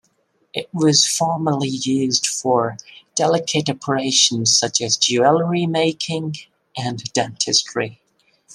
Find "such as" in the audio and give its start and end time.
4.57-4.97